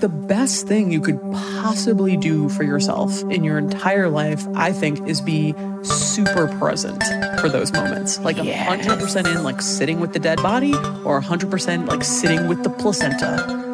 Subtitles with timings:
[0.00, 5.08] the best thing you could possibly do for yourself in your entire life, I think,
[5.08, 7.02] is be super present
[7.40, 8.18] for those moments.
[8.20, 8.68] Like Yes.
[8.86, 10.74] 100% in, like sitting with the dead body,
[11.04, 13.64] or 100% like sitting with the placenta.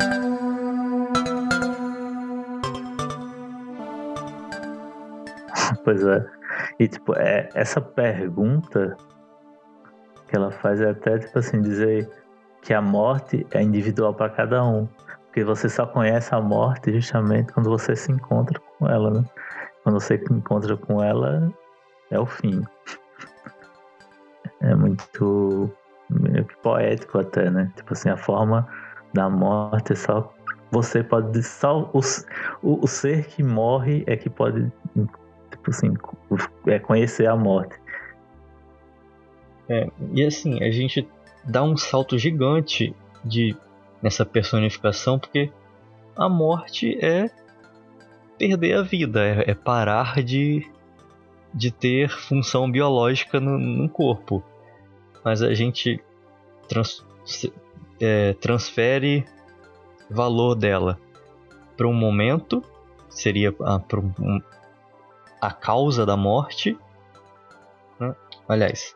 [5.85, 6.25] Pois é.
[6.79, 8.97] E, tipo, é, essa pergunta
[10.29, 12.09] que ela faz é até, tipo assim, dizer
[12.63, 14.89] que a morte é individual para cada um.
[15.33, 19.25] Porque você só conhece a morte justamente quando você se encontra com ela, né?
[19.83, 21.51] Quando você se encontra com ela,
[22.11, 22.63] é o fim.
[24.61, 25.71] É muito
[26.11, 27.73] meio que poético até, né?
[27.75, 28.69] Tipo assim, a forma
[29.15, 30.31] da morte é só.
[30.71, 31.43] Você pode.
[31.43, 32.01] Só o,
[32.63, 34.71] o, o ser que morre é que pode
[35.51, 35.95] tipo assim,
[36.67, 37.75] é conhecer a morte.
[39.67, 41.09] É, e assim, a gente
[41.45, 43.57] dá um salto gigante de
[44.03, 45.51] nessa personificação, porque
[46.17, 47.31] a morte é
[48.37, 50.69] perder a vida, é, é parar de,
[51.55, 54.43] de ter função biológica no, no corpo.
[55.25, 56.03] Mas a gente
[56.69, 57.05] trans,
[58.01, 59.25] é, transfere
[60.11, 60.99] valor dela
[61.77, 62.63] para um momento,
[63.09, 64.41] seria para um,
[65.41, 66.77] a causa da morte,
[67.99, 68.15] né?
[68.49, 68.95] aliás,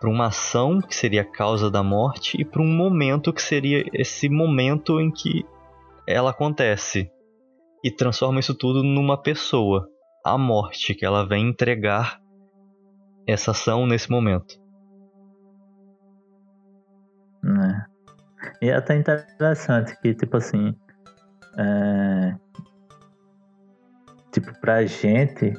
[0.00, 3.84] para uma ação que seria a causa da morte e para um momento que seria
[3.92, 5.44] esse momento em que
[6.08, 7.12] ela acontece
[7.84, 9.86] e transforma isso tudo numa pessoa,
[10.24, 12.18] a morte que ela vem entregar
[13.28, 14.58] essa ação nesse momento.
[17.44, 18.66] É.
[18.66, 20.74] E é até interessante que, tipo assim,
[21.58, 22.36] é...
[24.32, 25.52] tipo, pra gente,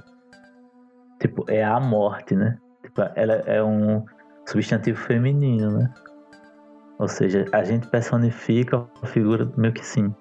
[1.19, 2.58] tipo, é a morte, né?
[2.84, 4.03] Tipo, ela é um
[4.45, 5.94] substantivo feminino, né?
[7.00, 10.14] Ou seja, a gente personifica a figura meio que sim.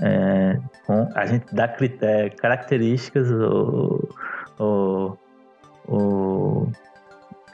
[0.00, 1.64] É, com, a gente dá
[2.02, 4.08] é, características ou,
[4.58, 5.18] ou,
[5.86, 6.72] ou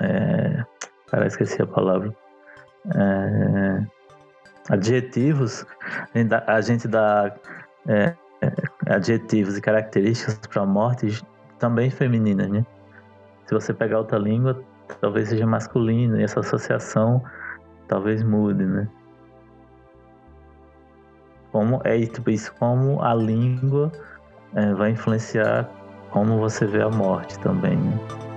[0.00, 0.64] é,
[1.08, 2.14] cara, esqueci a palavra.
[2.94, 3.84] É,
[4.70, 5.66] adjetivos,
[6.14, 7.34] a gente dá, a gente dá
[7.88, 8.14] é,
[8.86, 11.22] adjetivos e características para a morte
[11.58, 12.64] também femininas, né?
[13.46, 14.64] Se você pegar outra língua,
[15.00, 17.22] talvez seja masculino e essa associação
[17.88, 18.88] talvez mude, né?
[21.50, 23.92] Como é tipo isso, como a língua
[24.54, 25.68] é, vai influenciar
[26.10, 27.76] como você vê a morte também.
[27.76, 28.31] Né?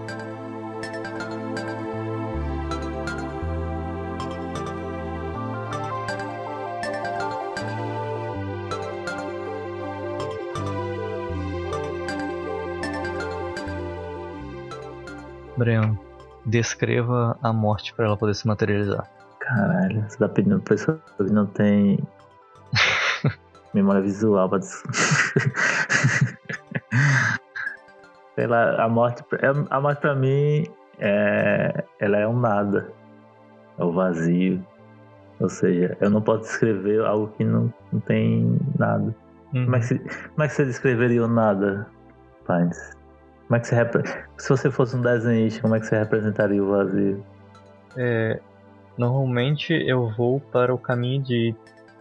[16.45, 19.09] Descreva a morte para ela poder se materializar.
[19.39, 21.99] Caralho, você tá pedindo pra pessoa que não tem
[23.73, 24.59] memória visual pra
[28.35, 29.23] Sei lá, a morte,
[29.69, 30.65] a morte pra mim
[30.99, 32.91] é, ela é um nada.
[33.77, 34.65] É o vazio.
[35.39, 39.13] Ou seja, eu não posso descrever algo que não, não tem nada.
[39.53, 41.87] É que se, como é que você descreveria o nada,
[42.45, 42.97] Pines?
[43.47, 44.03] Como é que você repre...
[44.37, 47.23] Se você fosse um desenhista, como é que você representaria o vazio?
[47.95, 48.39] É,
[48.97, 51.55] normalmente eu vou para o caminho de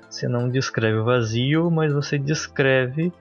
[0.09, 3.12] você não descreve o vazio, mas você descreve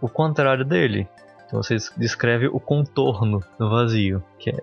[0.00, 1.08] o contrário dele.
[1.46, 4.58] Então você descreve o contorno do vazio, que é,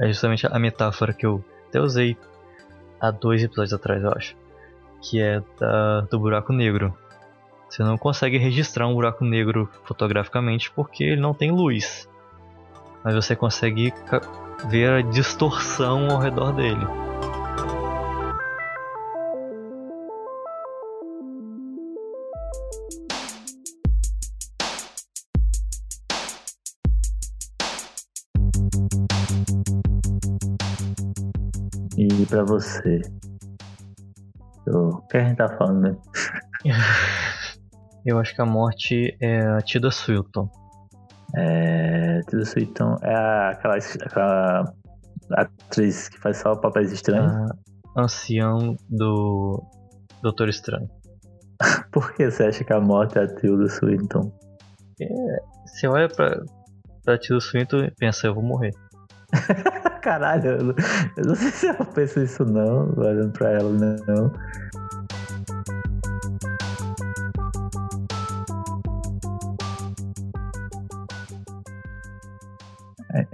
[0.00, 2.16] é justamente a metáfora que eu até usei
[3.00, 4.36] há dois episódios atrás, eu acho,
[5.00, 6.96] que é da, do buraco negro.
[7.74, 12.08] Você não consegue registrar um buraco negro fotograficamente porque ele não tem luz.
[13.02, 13.92] Mas você consegue
[14.68, 16.86] ver a distorção ao redor dele.
[31.98, 33.00] E pra você?
[34.68, 36.02] O que a gente tá falando mesmo?
[38.04, 40.48] Eu acho que a morte é a Tilda Swinton.
[41.36, 42.20] É.
[42.28, 44.74] Tilda Swinton é aquela, aquela
[45.32, 47.50] atriz que faz só papéis estranhos.
[47.96, 49.62] A ancião do
[50.22, 50.88] Doutor Estranho.
[51.92, 54.32] Por que você acha que a morte é a Tilda Swinton?
[55.66, 56.42] Você olha pra,
[57.04, 58.72] pra Tilda Swinton e pensa, eu vou morrer.
[60.02, 60.74] Caralho, eu não,
[61.16, 64.32] eu não sei se eu penso isso não, olhando pra ela, não.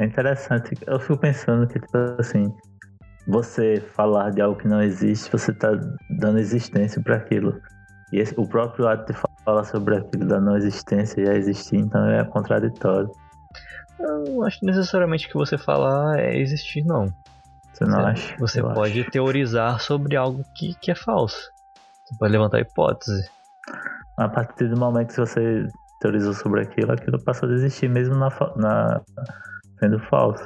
[0.01, 2.55] É- interessante, eu fico pensando que, tipo assim,
[3.27, 5.71] você falar de algo que não existe, você tá
[6.09, 7.61] dando existência para aquilo.
[8.13, 12.05] E esse, o próprio ato de falar sobre aquilo da não existência já existir, então
[12.07, 13.11] é contraditório.
[14.01, 17.13] Eu não acho necessariamente que você falar é existir, não.
[17.73, 18.37] Você não acha?
[18.39, 19.11] Você Eu pode acho.
[19.11, 21.51] teorizar sobre algo que, que é falso.
[22.05, 23.31] Você pode levantar hipótese.
[24.17, 25.69] A partir do momento que você
[26.01, 29.01] teorizou sobre aquilo, aquilo passou a existir mesmo na, na
[29.81, 30.45] sendo falso.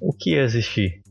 [0.00, 1.02] O que é existir?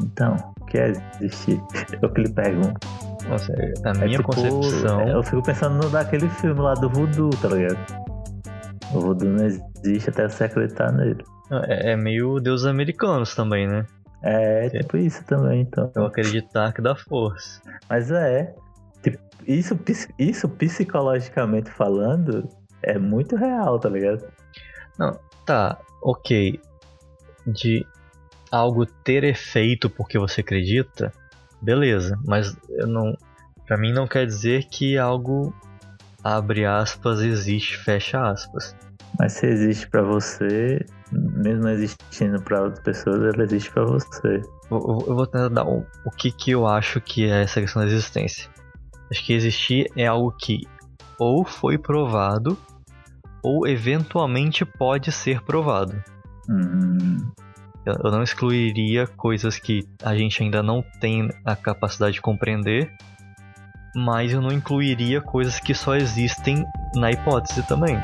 [0.00, 1.60] Então, o que é existir?
[2.02, 2.86] Eu que lhe pergunto.
[3.28, 5.08] Nossa, a É minha tipo, concepção.
[5.08, 7.78] Eu fico pensando no daquele filme lá do voodoo, tá ligado?
[8.92, 11.24] O voodoo não existe até você acreditar nele.
[11.50, 13.86] É, é meio deuses americanos também, né?
[14.22, 15.90] É, tipo isso também, então.
[15.94, 17.60] Eu acreditar que dá força.
[17.88, 18.54] Mas é.
[19.02, 19.78] Tipo, isso,
[20.18, 22.48] isso psicologicamente falando
[22.82, 24.24] é muito real, tá ligado?
[25.46, 26.60] Tá, ok.
[27.46, 27.86] De
[28.50, 31.12] algo ter efeito porque você acredita,
[31.62, 32.18] beleza.
[32.24, 33.16] Mas eu não.
[33.66, 35.54] Pra mim não quer dizer que algo
[36.22, 38.74] abre aspas existe, fecha aspas.
[39.18, 44.40] Mas se existe pra você, mesmo existindo pra outras pessoas, ela existe pra você.
[44.70, 47.82] Eu, eu- vou tentar dar o, o que, que eu acho que é essa questão
[47.82, 48.48] da existência.
[49.10, 50.60] Acho que existir é algo que
[51.18, 52.58] ou foi provado
[53.46, 56.02] ou eventualmente pode ser provado.
[56.50, 57.30] Hum,
[57.86, 62.90] Eu eu não excluiria coisas que a gente ainda não tem a capacidade de compreender,
[63.94, 66.66] mas eu não incluiria coisas que só existem
[66.96, 67.96] na hipótese também.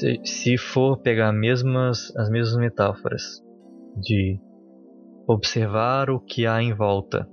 [0.00, 3.22] Se, se for pegar mesmas, as mesmas metáforas
[3.96, 4.40] de
[5.26, 7.28] observar o que há em volta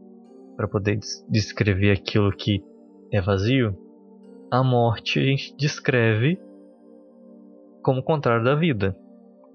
[0.57, 2.61] para poder des- descrever aquilo que
[3.11, 3.73] é vazio,
[4.51, 6.37] a morte a gente descreve
[7.81, 8.93] como o contrário da vida.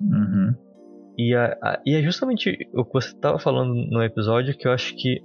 [0.00, 0.54] uhum,
[1.18, 4.72] E, a- a- e é justamente o que você estava falando no episódio que eu
[4.72, 5.20] acho que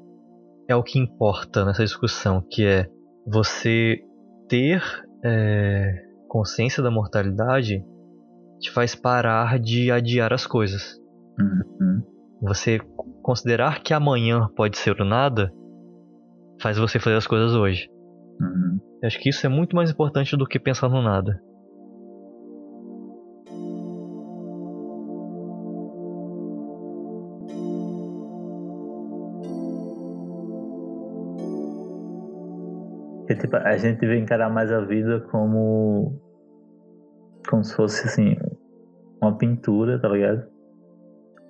[0.67, 2.89] é o que importa nessa discussão, que é
[3.25, 4.03] você
[4.49, 4.83] ter
[5.23, 7.83] é, consciência da mortalidade
[8.59, 10.99] te faz parar de adiar as coisas.
[11.39, 12.01] uhum.
[12.41, 12.79] Você
[13.21, 15.51] considerar que amanhã pode ser o nada
[16.61, 17.89] faz você fazer as coisas hoje.
[18.39, 18.79] uhum.
[19.01, 21.39] Eu acho que isso é muito mais importante do que pensar no nada.
[33.27, 36.17] Porque, tipo, a gente vê encarar mais a vida como.
[37.49, 38.37] como se fosse assim.
[39.21, 40.47] uma pintura, tá ligado?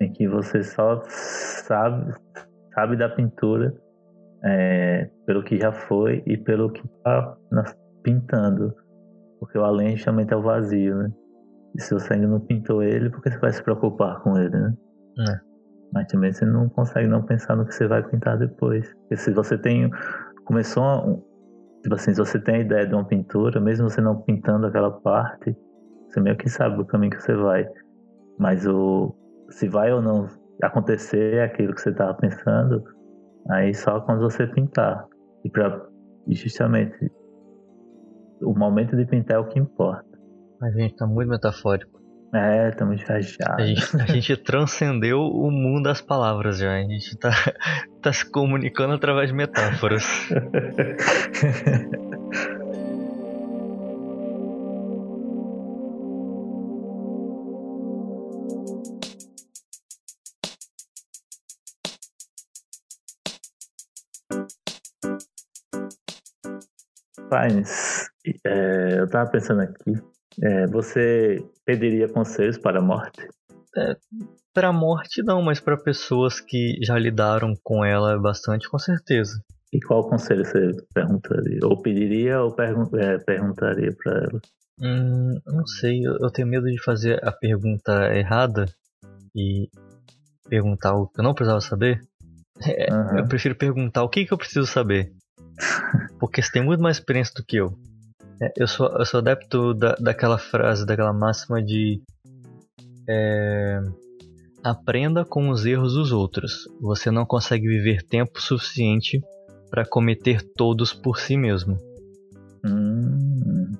[0.00, 2.12] Em que você só sabe,
[2.74, 3.72] sabe da pintura
[4.44, 7.36] é, pelo que já foi e pelo que tá
[8.02, 8.74] pintando.
[9.38, 11.12] Porque o além justamente é o vazio, né?
[11.76, 14.58] E se você ainda não pintou ele, por que você vai se preocupar com ele,
[14.58, 14.74] né?
[15.30, 15.40] É.
[15.92, 18.92] Mas também você não consegue não pensar no que você vai pintar depois.
[18.94, 19.88] Porque se você tem.
[20.44, 21.27] Começou
[21.82, 24.90] Tipo assim, se você tem a ideia de uma pintura, mesmo você não pintando aquela
[24.90, 25.56] parte,
[26.08, 27.66] você meio que sabe o caminho que você vai.
[28.38, 29.14] Mas o
[29.50, 30.26] se vai ou não
[30.62, 32.84] acontecer aquilo que você estava pensando,
[33.50, 35.06] aí só quando você pintar.
[35.44, 35.86] E para
[36.28, 37.10] justamente
[38.42, 40.06] o momento de pintar é o que importa.
[40.60, 41.97] A gente tá muito metafórico.
[42.34, 43.66] É, estamos A viajados.
[43.66, 46.74] gente, a gente transcendeu o mundo das palavras já.
[46.74, 47.30] A gente tá,
[48.02, 50.04] tá se comunicando através de metáforas.
[67.30, 68.08] Paz,
[68.44, 69.92] é, eu tava pensando aqui,
[70.42, 73.28] é, você pediria conselhos para a morte?
[74.52, 79.42] Pra morte, não, mas pra pessoas que já lidaram com ela bastante, com certeza.
[79.72, 81.60] E qual conselho você perguntaria?
[81.62, 84.40] Ou pediria ou pergun é, perguntaria para ela?
[84.80, 88.66] Hum, não sei, eu tenho medo de fazer a pergunta errada
[89.34, 89.68] e
[90.48, 92.00] perguntar o que eu não precisava saber.
[92.64, 93.18] É, Aham.
[93.18, 95.12] Eu prefiro perguntar o que, que eu preciso saber.
[96.18, 97.78] Porque você tem muito mais experiência do que eu.
[98.40, 102.00] É, eu, sou, eu sou adepto da, daquela frase, daquela máxima de.
[103.08, 103.80] é,
[104.62, 106.68] aprenda com os erros dos outros.
[106.80, 109.20] Você não consegue viver tempo suficiente
[109.70, 111.78] para cometer todos por si mesmo.
[112.64, 113.72] Hum,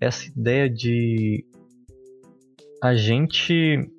[0.00, 1.44] essa ideia de
[2.82, 3.90] a gente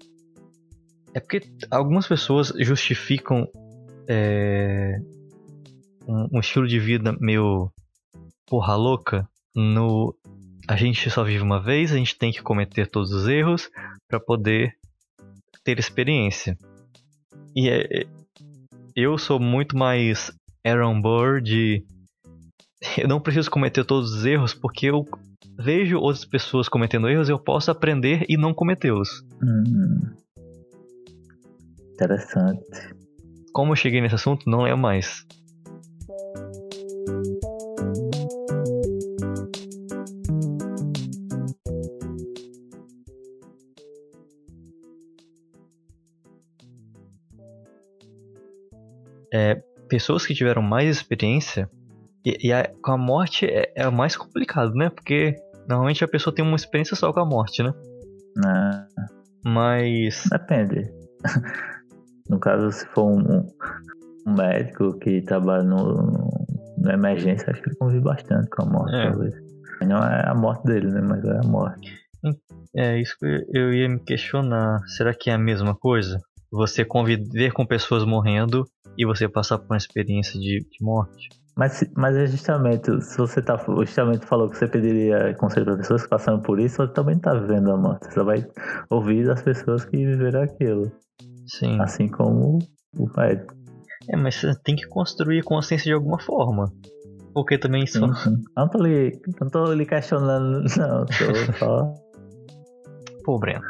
[1.14, 3.48] É porque algumas pessoas justificam
[4.08, 5.00] é,
[6.08, 7.72] um, um, estilo de vida meio
[8.46, 10.16] porra louca no
[10.68, 13.70] a gente só vive uma vez, a gente tem que cometer todos os erros
[14.08, 14.76] para poder
[15.64, 16.58] ter experiência.
[17.56, 18.06] E é,
[18.96, 20.32] eu sou muito mais
[20.66, 21.84] Aaron Burr de
[22.98, 25.06] eu não preciso cometer todos os erros porque eu
[25.58, 29.24] vejo outras pessoas cometendo erros, eu posso aprender e não cometê-los.
[29.42, 30.02] Hum.
[31.94, 32.96] Interessante.
[33.52, 35.26] Como eu cheguei nesse assunto, não é mais.
[49.98, 51.68] Pessoas que tiveram mais experiência
[52.24, 54.92] e, e a, com a morte é, é mais complicado, né?
[54.92, 55.36] Porque
[55.68, 57.74] normalmente a pessoa tem uma experiência só com a morte, né?
[58.36, 58.86] Não.
[59.44, 60.30] Mas.
[60.30, 60.88] Depende.
[62.30, 63.50] no caso, se for um,
[64.28, 66.30] um médico que trabalha no,
[66.78, 69.10] no emergência, acho que ele convive bastante com a morte, é.
[69.10, 69.34] talvez.
[69.82, 71.02] Não é a morte dele, né?
[71.02, 71.92] Mas é a morte.
[72.76, 74.80] É isso que eu ia me questionar.
[74.86, 76.22] Será que é a mesma coisa?
[76.52, 78.64] Você conviver com pessoas morrendo
[78.98, 81.30] e você passar por uma experiência de, de morte?
[81.58, 86.04] Mas, mas é justamente, se você tá, justamente falou que você pediria conselho para pessoas
[86.04, 88.14] que passaram por isso, você também está vivendo a morte.
[88.14, 88.46] Você vai
[88.92, 90.92] ouvir das pessoas que viveram aquilo.
[91.48, 91.82] Sim.
[91.82, 92.60] Assim como
[92.96, 93.44] o pai.
[94.08, 96.72] É, mas você tem que construir consciência de alguma forma.
[97.34, 98.00] Porque também isso.
[98.00, 98.44] Sim, sim.
[98.56, 101.06] Não tô lhe, não tô lhe questionando, não.
[101.06, 101.94] Tô só.
[103.24, 103.62] Pô, Breno.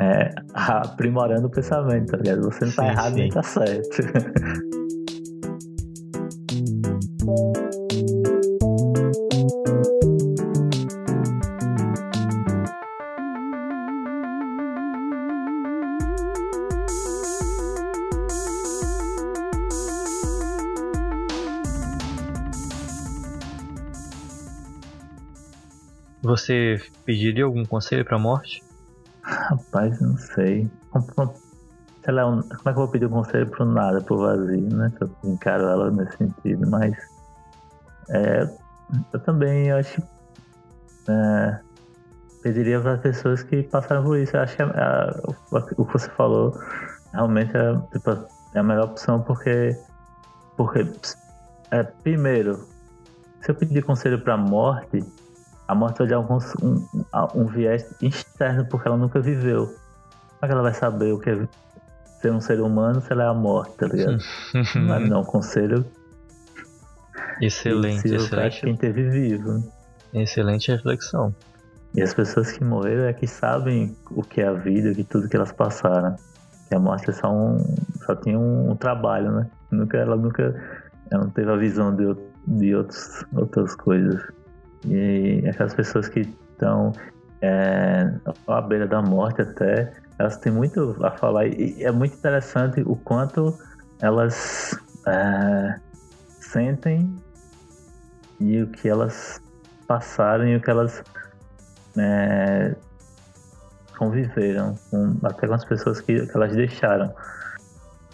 [0.00, 2.42] É, aprimorando o pensamento, tá ligado?
[2.42, 3.20] Você não tá sim, errado sim.
[3.20, 4.02] nem tá certo.
[26.22, 28.62] Você pediria algum conselho pra morte?
[29.30, 30.68] Rapaz, não sei.
[32.04, 34.92] Sei lá, como é que eu vou pedir um conselho pro nada, pro vazio, né?
[35.00, 36.96] Eu encaro ela nesse sentido, mas.
[38.10, 38.48] É,
[39.12, 40.02] eu também acho.
[41.08, 41.60] É,
[42.42, 44.36] pediria para as pessoas que passaram por isso.
[44.36, 44.62] Eu acho que
[45.80, 46.58] o que você falou
[47.12, 48.10] realmente é, tipo,
[48.54, 49.76] é a melhor opção porque.
[50.56, 50.90] Porque.
[51.70, 52.66] É, primeiro,
[53.42, 55.04] se eu pedir conselho pra morte
[55.70, 56.38] a morte vai dar um,
[57.32, 59.66] um, viés externo porque ela nunca viveu.
[59.66, 61.48] Como é que ela vai saber o que é
[62.20, 64.18] ser um ser humano se ela é a morte, tá ligado?
[64.74, 65.86] Mas não, conselho.
[67.40, 68.62] Excelente, excelente.
[68.62, 69.62] Quem teve vivo.
[70.12, 71.32] Excelente reflexão.
[71.94, 75.28] E as pessoas que morreram é que sabem o que é a vida, que tudo
[75.28, 76.16] que elas passaram.
[76.68, 77.58] Que a morte é só um.
[78.04, 79.48] só tinha um, um trabalho, né?
[79.70, 80.52] Nunca, ela nunca.
[81.12, 82.12] Ela não teve a visão de,
[82.48, 84.20] de outros, outras coisas.
[84.84, 86.92] E aquelas pessoas que estão
[87.42, 88.12] é,
[88.46, 91.46] à beira da morte até, elas têm muito a falar.
[91.46, 93.58] E é muito interessante o quanto
[94.00, 95.78] elas é,
[96.40, 97.14] sentem
[98.38, 99.40] e o que elas
[99.86, 101.02] passaram e o que elas
[101.98, 102.74] é,
[103.98, 107.12] conviveram, com, até com as pessoas que, que elas deixaram.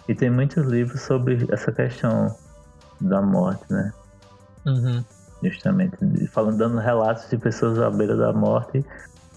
[0.07, 2.35] E tem muitos livros sobre essa questão
[2.99, 3.93] da morte, né?
[4.65, 5.03] Uhum
[5.43, 5.97] justamente.
[6.27, 8.83] Falando dando relatos de pessoas à beira da morte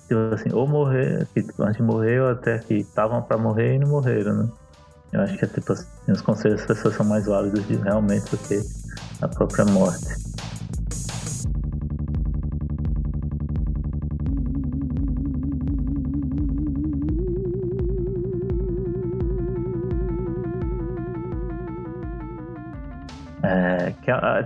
[0.09, 3.78] tipo assim ou morrer que antes de morrer ou até que estavam para morrer e
[3.78, 4.49] não morreram né?
[5.12, 8.38] Eu acho que é tipo assim, os conselhos das pessoas são mais válidos realmente do
[8.38, 8.61] que
[9.21, 10.29] a própria morte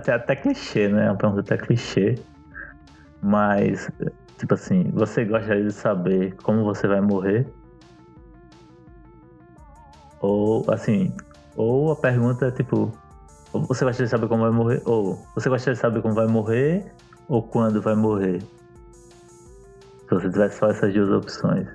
[0.05, 1.07] até, até clichê, né?
[1.07, 2.15] É uma pergunta até clichê.
[3.21, 3.89] Mas,
[4.37, 7.51] tipo assim, você gostaria de saber como você vai morrer?
[10.19, 11.15] Ou, assim,
[11.55, 12.91] ou a pergunta é tipo,
[13.51, 14.81] você gostaria de saber como vai morrer?
[14.85, 16.93] Ou você gostaria de saber como vai morrer?
[17.27, 18.39] Ou quando vai morrer?
[20.07, 21.67] Se você tivesse só essas duas opções.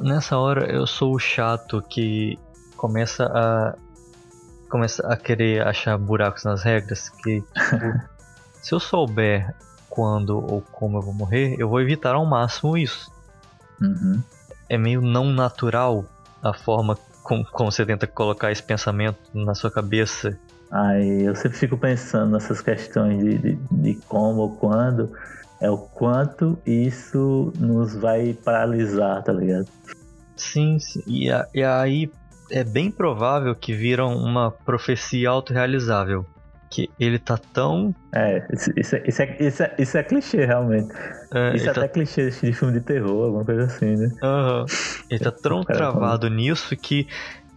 [0.00, 2.38] Nessa hora eu sou o chato que
[2.78, 3.74] começa a
[4.70, 8.00] começa a querer achar buracos nas regras que tipo,
[8.62, 9.54] se eu souber
[9.88, 13.10] quando ou como eu vou morrer, eu vou evitar ao máximo isso.
[13.80, 14.22] Uhum.
[14.68, 16.04] É meio não natural
[16.42, 20.38] a forma como, como você tenta colocar esse pensamento na sua cabeça.
[20.70, 25.10] Ai, eu sempre fico pensando nessas questões de, de, de como ou quando.
[25.60, 29.66] é o quanto isso nos vai paralisar, tá ligado?
[30.36, 31.02] Sim, sim.
[31.06, 32.12] E, a, e aí
[32.50, 36.26] é bem provável que viram uma profecia autorrealizável.
[36.70, 37.94] Que ele tá tão.
[38.14, 40.94] É, isso, isso, é, isso, é, isso, é, isso é clichê, realmente.
[41.32, 44.08] É, isso é ele até clichê de filme de terror, alguma coisa assim, né?
[44.20, 44.64] tá, Aham.
[45.10, 47.06] ele tá tão O cara travado nisso que,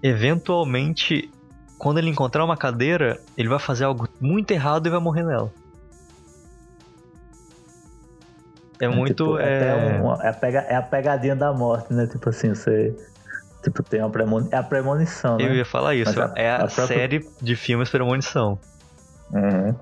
[0.01, 1.33] eventualmente,
[1.77, 5.51] quando ele encontrar uma cadeira, ele vai fazer algo muito errado e vai morrer nela.
[8.79, 9.13] É muito.
[9.15, 9.55] Tipo, é...
[9.57, 12.07] até uma- é, a pega, é a pegadinha da morte, né?
[12.07, 12.95] Tipo assim, você.
[13.63, 14.49] Tipo, tem uma premonição.
[14.51, 15.45] É a premonição, né?
[15.45, 18.57] Eu ia falar isso, a- é a, a própria- série de filmes Premonição.
[19.31, 19.75] Uhum.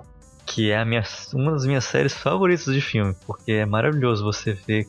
[0.45, 3.15] Que é a minha, uma das minhas séries favoritas de filme.
[3.25, 4.87] Porque é maravilhoso você ver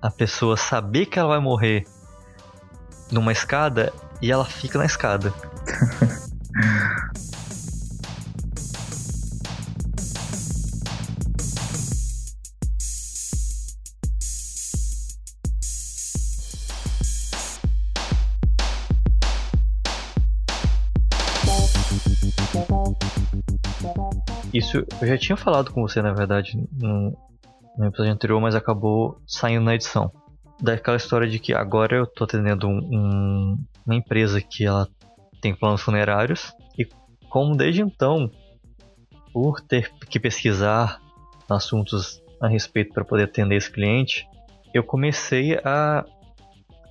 [0.00, 1.84] a pessoa saber que ela vai morrer
[3.10, 5.32] numa escada e ela fica na escada.
[24.74, 27.16] Eu já tinha falado com você, na verdade, no,
[27.76, 30.10] no episódio anterior, mas acabou saindo na edição.
[30.60, 34.88] Daquela história de que agora eu tô atendendo um- um- uma empresa que ela
[35.40, 36.86] tem planos funerários e
[37.28, 38.30] como desde então,
[39.32, 41.00] por ter que pesquisar
[41.50, 44.26] assuntos a respeito para poder atender esse cliente,
[44.72, 46.04] eu comecei a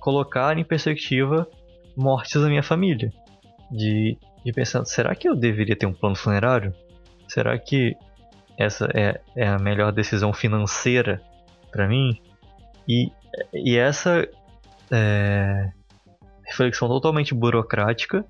[0.00, 1.48] colocar em perspectiva
[1.96, 3.10] mortes da minha família.
[3.70, 6.74] De, de pensar, será que eu deveria ter um plano funerário?
[7.32, 7.96] Será que
[8.58, 11.22] essa é, é a melhor decisão financeira
[11.70, 12.20] para mim?
[12.86, 13.10] E,
[13.54, 14.28] e essa
[14.90, 15.72] é,
[16.44, 18.22] reflexão totalmente burocrática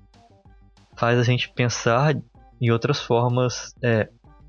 [0.95, 2.15] faz a gente pensar
[2.61, 3.75] em outras formas.
[3.83, 4.07] É,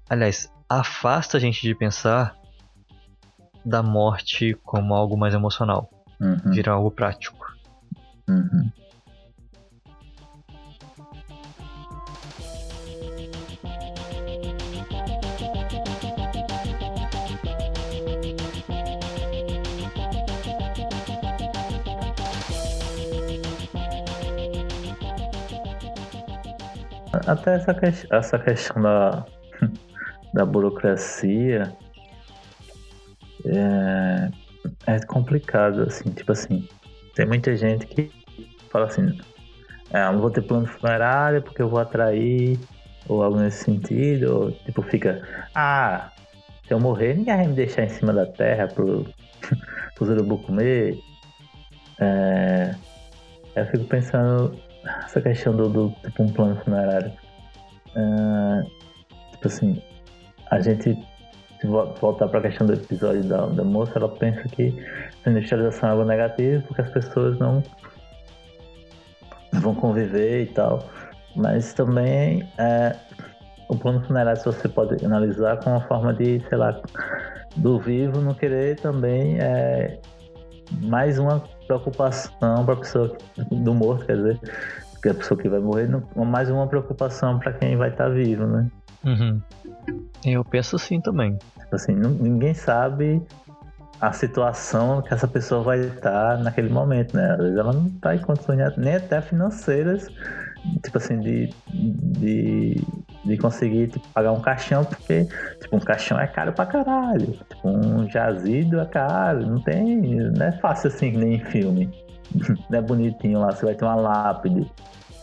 [0.09, 2.37] aliás, afasta a gente de pensar
[3.65, 6.53] da morte como algo mais emocional, Uhum.
[6.53, 7.45] virar algo prático.
[8.29, 8.71] Uhum.
[27.27, 29.25] Até essa, ques- essa questão da,
[30.35, 31.73] da burocracia
[33.47, 34.31] é,
[34.87, 36.67] é complicado, assim, tipo assim,
[37.15, 38.11] tem muita gente que
[38.71, 39.07] fala assim,
[39.93, 42.59] eu não vou ter plano funerário porque eu vou atrair,
[43.09, 45.23] ou algo nesse sentido, ou tipo, fica,
[45.55, 46.11] ah,
[46.67, 49.05] se eu morrer, ninguém vai me deixar em cima da terra pro,
[49.95, 50.99] pro urubu comer.
[52.01, 52.75] É,
[53.55, 54.59] eu fico pensando
[55.05, 57.13] essa questão do, do tipo um plano funerário.
[57.97, 58.63] É,
[59.33, 59.83] tipo assim,
[60.51, 60.99] a gente
[61.61, 64.75] se vo- voltar para a questão do episódio da, da moça, ela pensa que
[65.25, 67.63] a industrialização é algo negativo porque as pessoas não
[69.53, 70.89] vão conviver e tal.
[71.37, 72.95] Mas também é,
[73.69, 76.81] o plano funerário você pode analisar como uma forma de, sei lá,
[77.57, 79.99] do vivo não querer também é,
[80.83, 83.17] mais uma preocupação para a pessoa
[83.51, 84.41] do morto, quer dizer,
[85.03, 88.47] que a pessoa que vai morrer, não- mais uma preocupação para quem vai estar vivo,
[88.47, 88.71] né?
[89.05, 89.41] Uhum.
[90.25, 91.39] Eu penso assim também.
[91.71, 93.23] Assim, ninguém sabe
[94.01, 97.33] a situação que essa pessoa vai estar naquele momento, né?
[97.33, 100.11] Às vezes ela não está em condições nem até financeiras,
[100.83, 102.81] tipo assim, de, de,
[103.25, 105.27] de conseguir tipo, pagar um caixão, porque
[105.61, 107.33] tipo, um caixão é caro pra caralho.
[107.33, 109.97] Tipo, um jazido é caro, não tem.
[110.31, 111.91] Não é fácil assim nem em filme.
[112.71, 114.67] não é bonitinho lá, você vai ter uma lápide.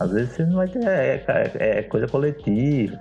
[0.00, 0.84] Às vezes você não vai ter.
[0.86, 2.98] É, é- é coisa coletiva,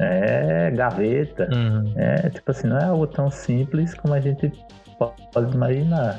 [0.00, 1.48] é gaveta.
[1.52, 1.92] Uhum.
[1.96, 4.50] É, tipo assim, não é algo tão simples como a gente
[4.98, 6.18] po- pode imaginar.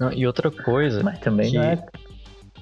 [0.00, 1.76] Não, e outra coisa, Mas também que- não é,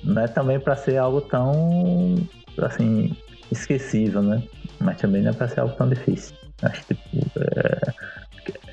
[0.04, 2.14] não é também para ser algo tão,
[2.58, 3.16] assim,
[3.50, 4.42] esquecível, né?
[4.80, 6.36] Mas também não é para ser algo tão difícil.
[6.62, 7.92] Acho que, tipo, é,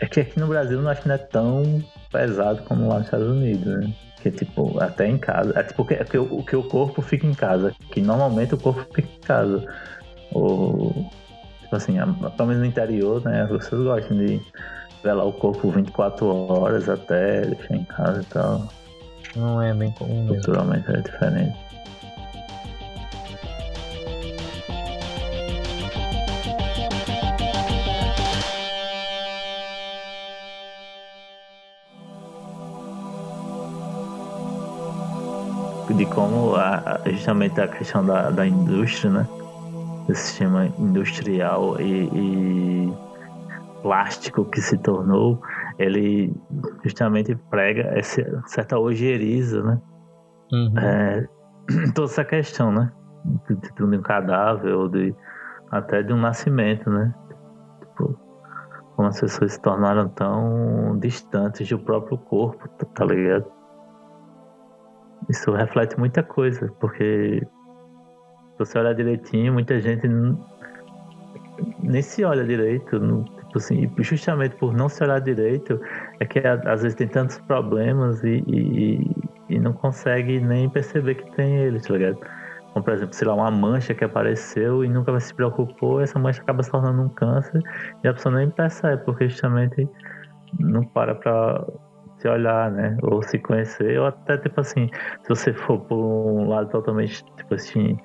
[0.01, 3.05] é que aqui no Brasil não acho que não é tão pesado como lá nos
[3.05, 3.93] Estados Unidos, né?
[4.21, 5.57] Que, tipo, até em casa.
[5.57, 7.73] É tipo que, que, o, que o corpo fica em casa.
[7.91, 9.65] Que normalmente o corpo fica em casa.
[10.31, 11.09] Ou,
[11.61, 11.95] tipo assim,
[12.37, 13.43] pelo menos no interior, né?
[13.43, 14.41] As pessoas gostam de
[15.03, 18.80] velar o corpo 24 horas até deixar em casa e tal.
[19.35, 20.35] Não é bem comum mesmo.
[20.35, 21.71] Culturalmente é diferente.
[35.95, 39.27] De como a, justamente a questão da, da indústria, né?
[40.09, 42.93] Esse sistema industrial e, e
[43.83, 45.39] plástico que se tornou,
[45.81, 46.33] ele
[46.83, 49.81] justamente prega essa certa ojeriza, né?
[50.51, 50.77] Uhum.
[50.77, 51.27] É,
[51.95, 52.91] toda essa questão, né?
[53.47, 55.15] De, de, um cadáver ou de
[55.69, 57.13] até de um nascimento, né?
[57.79, 58.19] Tipo,
[58.95, 63.45] como as pessoas se tornaram tão distantes do próprio corpo, tá, tá ligado?
[65.29, 67.41] Isso reflete muita coisa, porque
[68.51, 70.07] se você olhar direitinho, muita gente
[71.79, 73.23] nem se olha direito, não,
[73.57, 75.79] assim, justamente por não se olhar direito,
[76.19, 79.11] é que às vezes tem tantos problemas e, e,
[79.49, 82.17] e não consegue nem perceber que tem eles, tá ligado?
[82.73, 86.41] Como, por exemplo, sei lá, uma mancha que apareceu e nunca se preocupou, essa mancha
[86.41, 87.61] acaba se tornando um câncer
[88.03, 89.87] e a pessoa nem percebe, porque justamente
[90.59, 91.65] não para pra
[92.17, 92.97] se olhar, né?
[93.01, 94.89] Ou se conhecer, ou até, tipo assim,
[95.23, 97.97] se você for por um lado totalmente, tipo assim,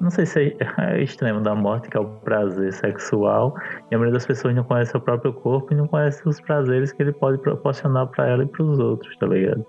[0.00, 3.54] não sei se é extremo da morte, que é o prazer sexual,
[3.90, 6.92] e a maioria das pessoas não conhece o próprio corpo e não conhece os prazeres
[6.92, 9.64] que ele pode proporcionar para ela e para os outros, tá ligado?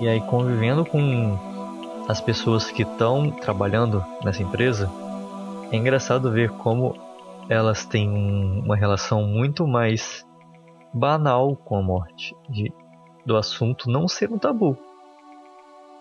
[0.00, 1.36] E aí, convivendo com
[2.08, 4.88] as pessoas que estão trabalhando nessa empresa,
[5.72, 6.94] é engraçado ver como
[7.48, 8.08] elas têm
[8.62, 10.26] uma relação muito mais
[10.92, 12.72] banal com a morte, de,
[13.24, 14.76] do assunto não ser um tabu,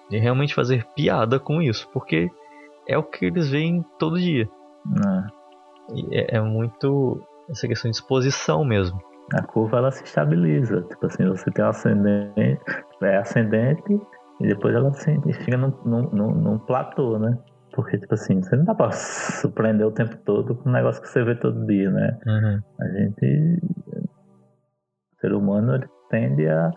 [0.10, 2.30] de realmente fazer piada com isso, porque
[2.88, 4.50] é o que eles veem todo dia.
[6.12, 6.36] É.
[6.36, 9.02] é, é muito essa questão de exposição mesmo.
[9.34, 12.62] A curva ela se estabiliza, tipo assim, você tem um ascendente,
[13.02, 14.02] é ascendente
[14.40, 17.38] e depois ela assim, fica num, num, num platô, né?
[17.78, 21.08] Porque, tipo assim, você não dá pra surpreender o tempo todo com um negócio que
[21.08, 22.18] você vê todo dia, né?
[22.26, 22.60] Uhum.
[22.82, 23.62] A gente.
[25.14, 26.72] O ser humano ele tende a,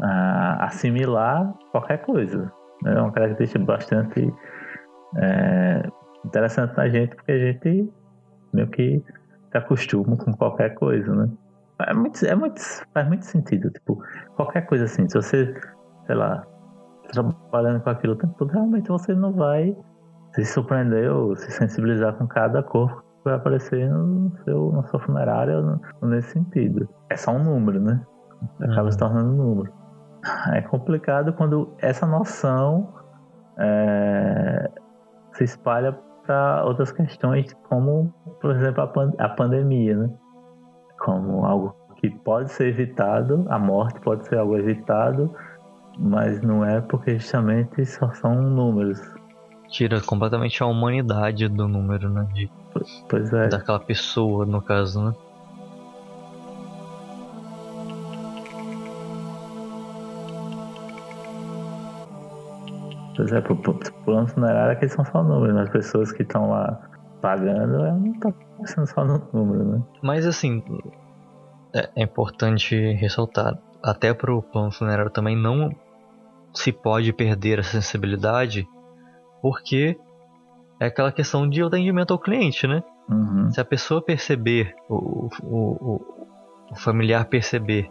[0.00, 2.52] a assimilar qualquer coisa.
[2.82, 2.94] Né?
[2.94, 4.34] É uma característica bastante
[5.16, 5.88] é,
[6.24, 7.92] interessante na gente, porque a gente
[8.52, 9.00] meio que
[9.52, 11.30] se acostuma com qualquer coisa, né?
[11.86, 12.60] É muito, é muito,
[12.92, 13.70] faz muito sentido.
[13.70, 14.02] Tipo,
[14.34, 15.54] qualquer coisa assim, se você,
[16.04, 16.44] sei lá,
[17.12, 19.76] trabalhando com aquilo o tempo todo, realmente você não vai
[20.36, 25.00] se surpreender ou se sensibilizar com cada corpo que vai aparecer no seu, na sua
[25.00, 25.56] funerária
[26.02, 26.88] nesse sentido.
[27.08, 28.00] É só um número, né?
[28.60, 28.90] Acaba uhum.
[28.90, 29.72] se tornando um número.
[30.52, 32.92] É complicado quando essa noção
[33.58, 34.70] é,
[35.32, 40.10] se espalha para outras questões, como, por exemplo, a, pan a pandemia, né?
[40.98, 45.34] Como algo que pode ser evitado, a morte pode ser algo evitado,
[45.98, 49.00] mas não é porque justamente só são números.
[49.68, 52.26] Tira completamente a humanidade do número, né?
[52.32, 52.50] De,
[53.08, 53.48] pois é.
[53.48, 55.14] Daquela pessoa, no caso, né?
[63.16, 63.74] Pois é, pro, pro
[64.04, 66.78] plano funerário é que são só números, mas as pessoas que estão lá
[67.20, 69.82] pagando, ela não tá pensando só no número, né?
[70.02, 70.62] Mas assim,
[71.74, 75.74] é, é importante ressaltar, até pro plano funerário também não
[76.52, 78.68] se pode perder a sensibilidade,
[79.46, 79.96] porque
[80.80, 82.82] é aquela questão de atendimento ao cliente, né?
[83.08, 83.48] Uhum.
[83.52, 86.00] Se a pessoa perceber, o, o,
[86.72, 87.88] o, familiar perceber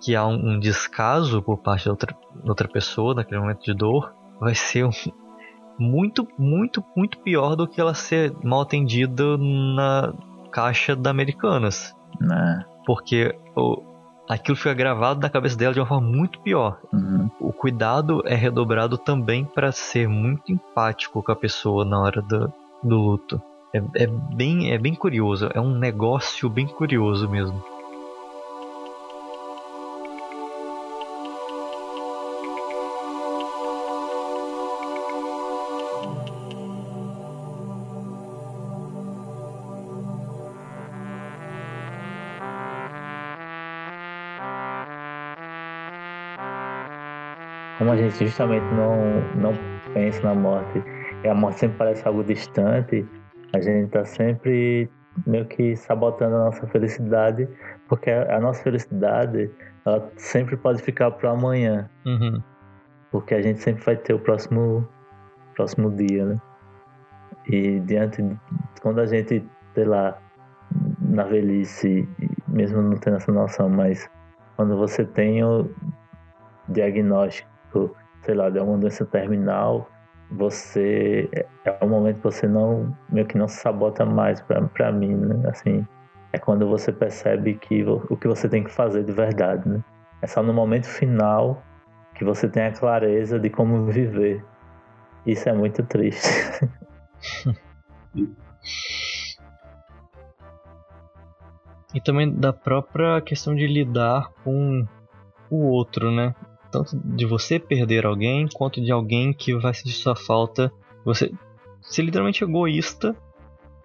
[0.00, 4.54] que há um, descaso por parte da outra, outra pessoa naquele momento de dor, vai
[4.54, 4.90] ser um,
[5.76, 10.14] muito, muito, muito pior do que ela ser mal atendida na
[10.52, 11.92] caixa da Americanas.
[12.20, 12.64] Né?
[12.86, 13.82] Porque o,
[14.28, 16.78] aquilo fica gravado na cabeça dela de uma forma muito pior.
[16.92, 17.30] Uhum.
[17.40, 22.52] O cuidado é redobrado também para ser muito empático com a pessoa na hora do,
[22.82, 23.40] do luto.
[23.72, 27.62] É, é, bem, é bem curioso, é um negócio bem curioso mesmo.
[48.04, 49.52] Gente justamente não, não
[49.92, 50.82] pensa na morte,
[51.22, 53.06] e a morte sempre parece algo distante,
[53.54, 54.90] a gente está sempre
[55.26, 57.48] meio que sabotando a nossa felicidade,
[57.88, 59.50] porque a, nossa felicidade
[59.86, 62.42] ela sempre pode ficar para amanhã, uhum.
[63.10, 64.86] porque a gente sempre vai ter o próximo
[65.54, 66.40] próximo dia, né?
[67.46, 68.36] E diante de,
[68.82, 70.18] quando a gente, sei lá,
[71.00, 72.08] na velhice,
[72.48, 74.10] mesmo não tendo essa noção, mas
[74.56, 75.70] quando você tem o
[76.68, 77.53] diagnóstico
[78.22, 79.88] sei lá, de uma doença terminal,
[80.30, 81.28] você
[81.64, 85.48] é um momento que você não meio que não se sabota mais para mim, né?
[85.48, 85.86] Assim,
[86.32, 89.82] é quando você percebe que o que você tem que fazer de verdade, né?
[90.22, 91.62] É só no momento final
[92.14, 94.44] que você tenha clareza de como viver.
[95.26, 96.28] Isso é muito triste.
[101.94, 104.86] e também da própria questão de lidar com
[105.50, 106.34] o outro, né?
[106.74, 110.72] Tanto de você perder alguém, quanto de alguém que vai sentir sua falta.
[111.04, 111.32] Você
[111.80, 113.14] ser literalmente egoísta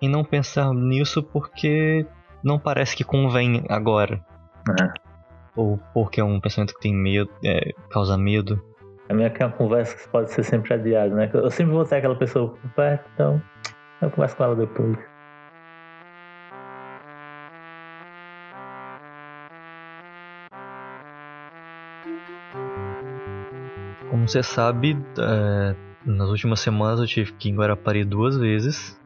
[0.01, 2.03] em não pensar nisso porque
[2.43, 4.25] não parece que convém agora.
[4.81, 4.87] É.
[5.55, 8.59] Ou porque é um pensamento que tem medo, é, causa medo.
[9.07, 11.29] A minha é uma conversa que pode ser sempre adiada, né?
[11.31, 13.41] Eu sempre vou ter aquela pessoa por perto, então
[14.01, 14.97] eu converso com ela depois.
[24.09, 28.99] Como você sabe, é, nas últimas semanas eu tive que ir em Guarapari duas vezes,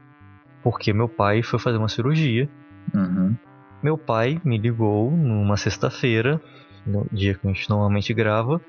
[0.62, 2.50] porque meu pai foi fazer uma cirurgia.
[2.94, 3.36] Uhum.
[3.82, 6.42] Meu pai me ligou numa sexta-feira,
[6.86, 8.62] no dia que a gente normalmente grava,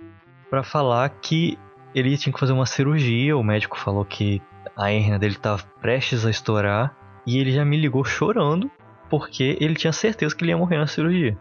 [0.51, 1.57] para falar que
[1.95, 3.37] ele tinha que fazer uma cirurgia.
[3.37, 4.43] O médico falou que
[4.77, 8.71] a hernia dele estava prestes a estourar e ele já me ligou chorando
[9.09, 11.39] porque ele tinha certeza que ele ia morrer na cirurgia.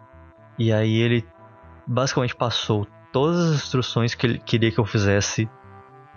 [0.59, 1.25] E aí ele
[1.85, 5.49] basicamente passou todas as instruções que ele queria que eu fizesse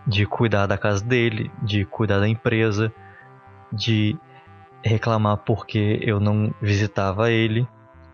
[0.06, 2.92] de cuidar da casa dele, de cuidar da empresa,
[3.72, 4.16] de
[4.82, 7.68] reclamar porque eu não visitava ele.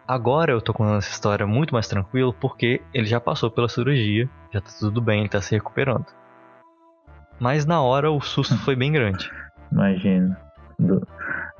[0.08, 4.28] Agora eu tô contando essa história muito mais tranquilo porque ele já passou pela cirurgia,
[4.50, 6.06] já tá tudo bem, ele tá se recuperando.
[7.38, 9.30] Mas na hora o susto foi bem grande.
[9.70, 10.38] Imagina,
[10.78, 11.06] do,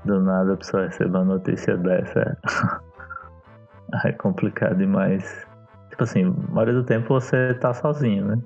[0.05, 2.37] do nada a pessoa receber uma notícia dessa.
[4.05, 5.47] é complicado demais.
[5.93, 8.39] Tipo assim, a maioria do tempo você tá sozinho, né?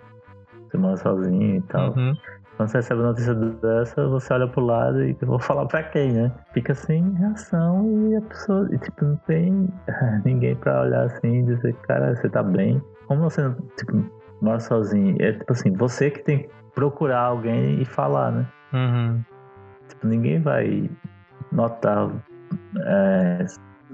[0.68, 1.94] Você mora sozinho e tal.
[1.94, 2.12] Uhum.
[2.56, 6.12] Quando você recebe uma notícia dessa, você olha pro lado e vou falar pra quem,
[6.12, 6.32] né?
[6.52, 9.68] Fica sem reação e a pessoa, e, tipo, não tem
[10.24, 12.82] ninguém pra olhar assim e dizer, cara, você tá bem.
[13.06, 14.04] Como você tipo,
[14.40, 15.16] mora sozinho?
[15.20, 18.46] É tipo assim, você que tem que procurar alguém e falar, né?
[18.72, 19.24] Uhum.
[19.88, 20.90] Tipo, ninguém vai
[21.52, 22.10] notar
[22.84, 23.44] é,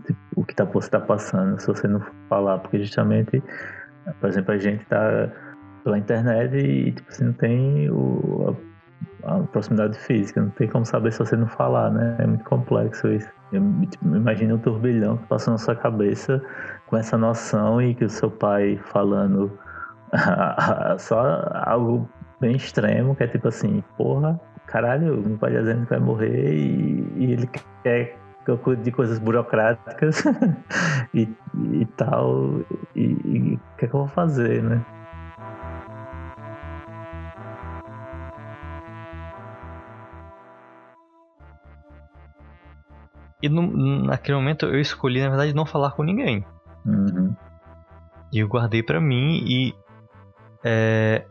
[0.07, 3.43] tipo, o que tá, você tá passando se você não falar, porque justamente,
[4.21, 5.31] por exemplo, a gente tá
[5.85, 8.57] pela internet e tipo, você não tem o,
[9.25, 12.17] a, a, proximidade física, não tem como saber se você não falar, né?
[12.19, 13.29] É muito complexo isso.
[13.53, 16.43] Eu tipo, um turbilhão que passou na sua cabeça
[16.87, 19.59] com essa noção e que o seu pai falando
[20.99, 22.09] só algo
[22.41, 27.07] bem extremo, que é tipo assim, porra, caralho, meu pai dizendo que vai morrer e,
[27.17, 27.49] e ele
[27.83, 30.25] quer que eu cuide de coisas burocráticas
[31.15, 31.29] e,
[31.73, 32.61] e tal,
[32.95, 34.85] e o que é que eu vou fazer, né?
[43.43, 46.45] E no, naquele momento eu escolhi, na verdade, não falar com ninguém.
[46.87, 47.35] Uhum.
[48.33, 49.75] E eu guardei para mim e
[50.65, 51.25] é,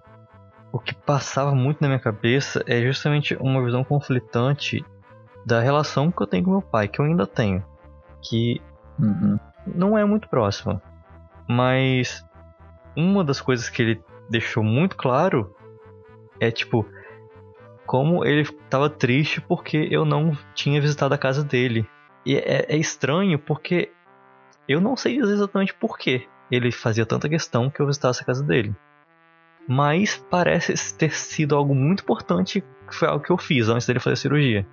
[0.72, 4.84] o que passava muito na minha cabeça é justamente uma visão conflitante
[5.46, 7.64] da relação que eu tenho com meu pai, que eu ainda tenho,
[8.22, 8.62] que
[9.00, 9.40] uhum.
[9.66, 10.82] não é muito próxima.
[11.48, 12.26] Mas
[12.96, 15.56] uma das coisas que ele deixou muito claro
[16.40, 16.86] é tipo
[17.86, 21.86] como ele estava triste porque eu não tinha visitado a casa dele
[22.26, 23.92] e é, é estranho porque
[24.68, 28.44] eu não sei exatamente por que ele fazia tanta questão que eu visitasse a casa
[28.44, 28.76] dele.
[29.68, 34.00] Mas parece ter sido algo muito importante, que foi algo que eu fiz antes dele
[34.00, 34.68] fazer a cirurgia.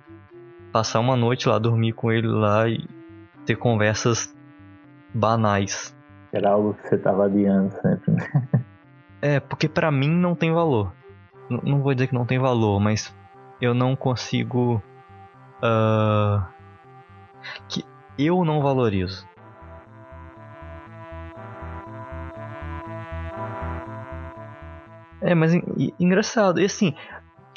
[0.71, 2.85] Passar uma noite lá, dormir com ele lá e
[3.45, 4.33] ter conversas
[5.13, 5.95] banais.
[6.31, 8.27] Era algo que você estava adiando sempre, né?
[9.21, 10.93] É, porque para mim não tem valor.
[11.49, 13.13] N não vou dizer que não tem valor, mas
[13.59, 14.81] eu não consigo.
[15.61, 16.41] Uh,
[17.67, 17.83] que
[18.17, 19.27] eu não valorizo.
[25.21, 25.53] É, mas
[25.99, 26.61] engraçado.
[26.61, 26.95] E assim,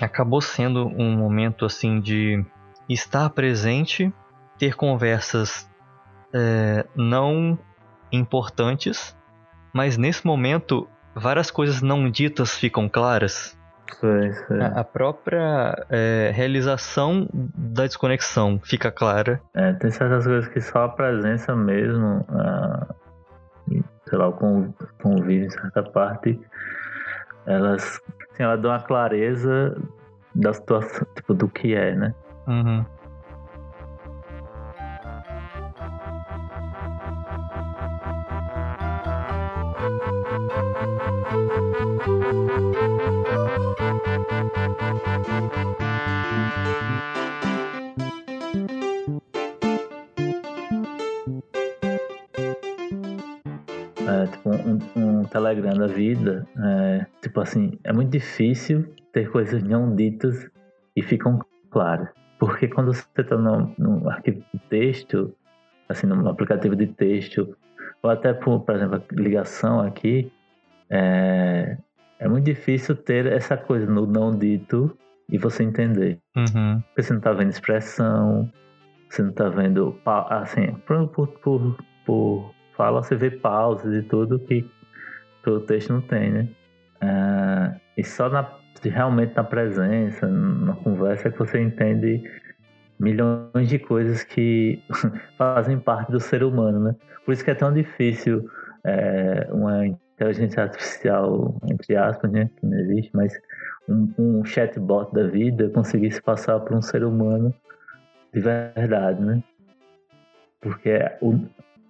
[0.01, 2.45] acabou sendo um momento assim de
[2.89, 4.13] estar presente,
[4.59, 5.69] ter conversas
[6.33, 7.59] é, não
[8.11, 9.17] importantes,
[9.73, 13.59] mas nesse momento várias coisas não ditas ficam claras.
[14.01, 14.63] Foi, foi.
[14.63, 19.41] A própria é, realização da desconexão fica clara.
[19.55, 22.25] É, tem certas coisas que só a presença mesmo,
[24.09, 24.33] sei lá, o
[25.03, 26.41] convívio em certa parte,
[27.47, 28.01] elas,
[28.33, 29.77] assim, ela dá uma clareza
[30.35, 32.15] da situação, tipo, do que é, né?
[32.47, 32.85] Uhum.
[54.05, 59.63] É, tipo, um, um, Telegram da vida, é, tipo assim, é muito difícil ter coisas
[59.63, 60.51] não ditas
[60.97, 61.39] e ficam
[61.71, 62.22] claras.
[62.43, 65.33] Porque quando você está no, no, arquivo de texto,
[65.89, 67.57] assim, no aplicativo de texto,
[68.03, 70.29] ou até por, por exemplo, ligação aqui,
[70.91, 71.77] é,
[72.19, 76.19] é muito difícil ter essa coisa no não dito e você entender.
[76.37, 76.81] Uhum.
[76.81, 78.51] Porque você não está vendo expressão,
[79.09, 84.41] você não está vendo, assim, por, por, por, por fala, você vê pausas e tudo
[84.41, 84.69] que
[85.47, 86.49] o texto não tem, né?
[87.01, 88.43] Uh, e só na,
[88.89, 92.23] realmente na presença, na conversa, que você entende
[92.99, 94.83] milhões de coisas que
[95.37, 96.97] fazem parte do ser humano, né?
[97.25, 98.49] Por isso que é tão difícil
[98.85, 102.49] é, uma inteligência artificial, entre aspas, né?
[102.57, 103.33] Que não existe, mas
[103.89, 107.53] um, um chatbot da vida conseguir se passar por um ser humano
[108.33, 109.43] de verdade, né?
[110.61, 111.41] Porque o,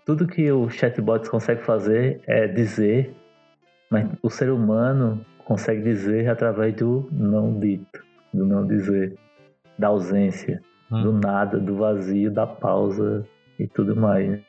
[0.04, 3.14] tudo que o chatbot consegue fazer é dizer,
[3.90, 9.16] mas o ser humano consegue dizer através do não dito, do não dizer,
[9.78, 11.02] da ausência, hum.
[11.02, 13.26] do nada, do vazio, da pausa
[13.58, 14.40] e tudo mais.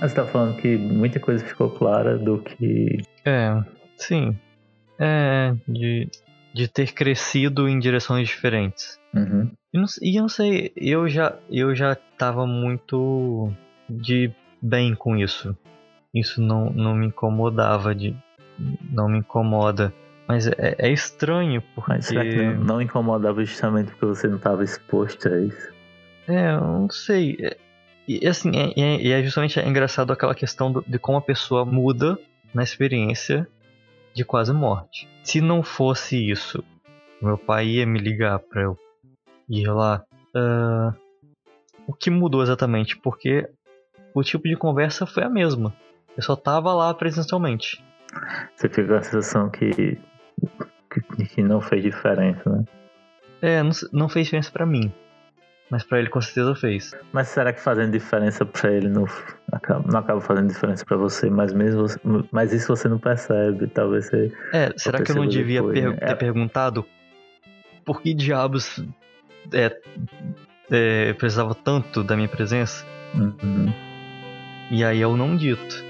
[0.00, 2.98] Você tá falando que muita coisa ficou clara do que.
[3.24, 3.60] É,
[3.96, 4.38] sim.
[4.98, 6.08] É, de,
[6.56, 8.98] de ter crescido em direções diferentes.
[9.14, 9.50] Uhum.
[9.74, 13.52] E, não, e eu não sei, eu já, eu já tava muito
[13.86, 15.54] de bem com isso.
[16.14, 18.16] Isso não, não me incomodava, de,
[18.90, 19.92] não me incomoda.
[20.26, 21.92] Mas é, é estranho porque.
[21.92, 25.74] Mas será que não, não incomodava justamente porque você não estava exposto a isso?
[26.26, 27.36] É, eu não sei.
[27.38, 27.56] É,
[28.08, 31.66] e assim, é, é, é justamente é engraçado aquela questão do, de como a pessoa
[31.66, 32.18] muda
[32.54, 33.46] na experiência
[34.16, 35.06] de quase morte.
[35.22, 36.64] Se não fosse isso,
[37.20, 38.78] meu pai ia me ligar para eu
[39.46, 40.02] ir lá.
[40.34, 40.96] Uh,
[41.86, 42.96] o que mudou exatamente?
[42.96, 43.46] Porque
[44.14, 45.74] o tipo de conversa foi a mesma.
[46.16, 47.84] Eu só tava lá presencialmente.
[48.54, 49.98] Você fica com a sensação que,
[50.90, 52.64] que, que não fez diferença, né?
[53.42, 54.90] É, não, não fez diferença para mim.
[55.70, 56.94] Mas para ele com certeza fez.
[57.12, 59.04] Mas será que fazendo diferença para ele não
[59.50, 61.28] acaba, não acaba fazendo diferença para você?
[61.28, 61.98] Mas mesmo você,
[62.30, 64.32] mas isso você não percebe, talvez você.
[64.52, 65.96] É, será que eu não devia depois, per né?
[65.96, 66.14] ter é.
[66.14, 66.84] perguntado
[67.84, 68.84] por que diabos
[69.52, 69.76] é,
[70.70, 72.86] é, precisava tanto da minha presença?
[73.14, 73.72] Uhum.
[74.70, 75.84] E aí eu não dito.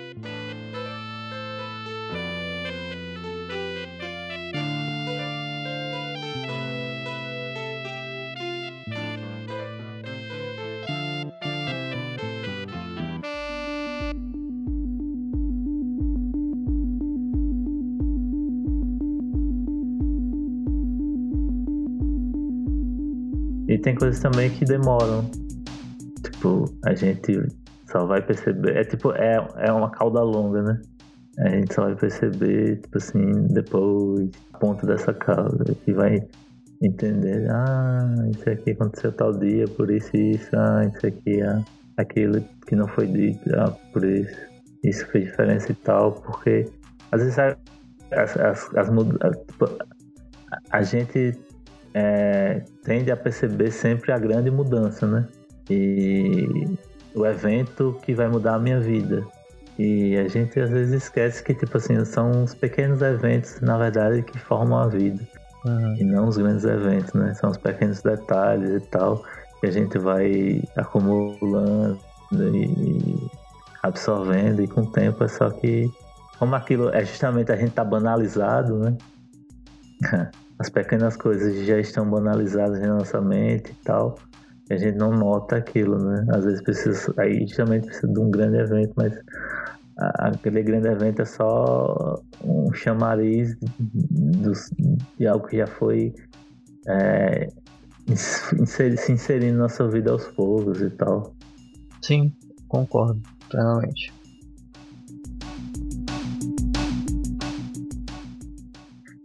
[23.96, 25.28] Coisas também que demoram.
[26.22, 27.38] Tipo, a gente
[27.90, 28.76] só vai perceber.
[28.76, 30.80] É tipo, é, é uma cauda longa, né?
[31.38, 36.26] A gente só vai perceber, tipo assim, depois, a ponta dessa cauda, que vai
[36.82, 41.62] entender, ah, isso aqui aconteceu tal dia, por isso isso, ah, isso aqui, ah,
[41.96, 44.36] aquilo que não foi dito, ah, por isso,
[44.82, 46.70] isso fez diferença e tal, porque
[47.12, 47.56] às vezes as,
[48.12, 49.68] as, as, as tipo,
[50.70, 51.38] a gente
[51.98, 55.26] é, tende a perceber sempre a grande mudança, né?
[55.70, 56.46] E
[57.14, 59.26] o evento que vai mudar a minha vida.
[59.78, 64.22] E a gente às vezes esquece que, tipo assim, são os pequenos eventos, na verdade,
[64.22, 65.26] que formam a vida.
[65.64, 65.96] Uhum.
[65.96, 67.32] E não os grandes eventos, né?
[67.32, 69.24] São os pequenos detalhes e tal,
[69.58, 71.98] que a gente vai acumulando
[72.30, 73.30] e
[73.82, 75.90] absorvendo, e com o tempo é só que.
[76.38, 78.98] Como aquilo é justamente a gente tá banalizado, né?
[80.58, 84.18] as pequenas coisas já estão banalizadas na nossa mente e tal.
[84.68, 86.26] E a gente não nota aquilo, né?
[86.30, 89.12] Às vezes precisa, aí justamente precisa de um grande evento, mas
[89.96, 93.56] aquele grande evento é só um chamariz
[95.18, 96.14] de, algo que já foi
[96.88, 97.48] é,
[98.08, 101.34] inserir, se inserindo na nossa vida aos poucos e tal.
[102.02, 102.32] Sim,
[102.68, 104.12] concordo plenamente.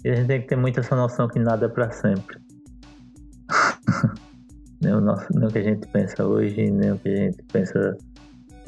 [0.04, 2.38] E a gente tem que ter muito essa noção que nada é para sempre.
[4.82, 7.44] nem, o nosso, nem o que a gente pensa hoje, nem o que a gente
[7.52, 7.98] pensa.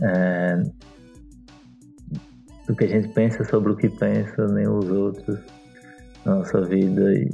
[0.02, 0.64] É,
[2.68, 5.40] do que a gente pensa sobre o que pensa, nem os outros
[6.26, 7.30] na nossa vida e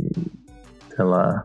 [0.95, 1.43] sei lá.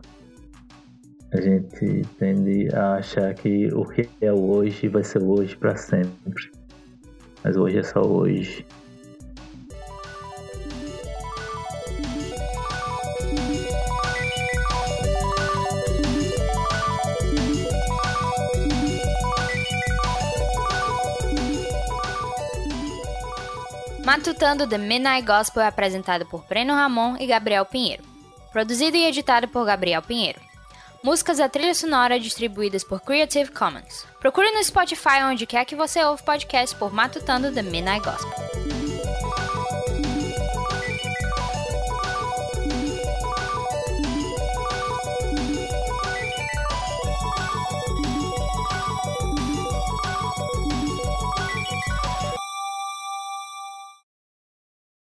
[1.33, 6.49] A gente tende a achar que o que é hoje vai ser hoje para sempre.
[7.43, 8.65] Mas hoje é só hoje.
[24.15, 28.01] Matutando The Midnight Gospel é apresentado por Breno Ramon e Gabriel Pinheiro.
[28.49, 30.39] Produzido e editado por Gabriel Pinheiro.
[31.03, 34.05] Músicas da trilha sonora distribuídas por Creative Commons.
[34.21, 38.64] Procure no Spotify onde quer que você ouve podcast por Matutando The Midnight Gospel.